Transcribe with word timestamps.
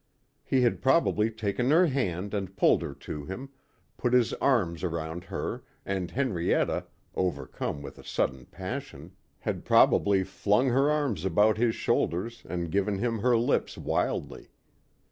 He 0.43 0.61
had 0.61 0.81
probably 0.81 1.29
taken 1.29 1.69
her 1.69 1.85
hand 1.85 2.33
and 2.33 2.57
pulled 2.57 2.81
her 2.81 2.95
to 2.95 3.25
him, 3.25 3.49
put 3.97 4.13
his 4.13 4.33
arms 4.41 4.83
around 4.83 5.25
her 5.25 5.63
and 5.85 6.09
Henrietta, 6.09 6.87
overcome 7.13 7.83
with 7.83 7.99
a 7.99 8.03
sudden 8.03 8.47
passion, 8.47 9.11
had 9.41 9.63
probably 9.63 10.23
flung 10.23 10.69
her 10.69 10.89
arms 10.89 11.23
about 11.23 11.59
his 11.59 11.75
shoulders 11.75 12.41
and 12.49 12.71
given 12.71 12.97
him 12.97 13.19
her 13.19 13.37
lips 13.37 13.77
wildly. 13.77 14.49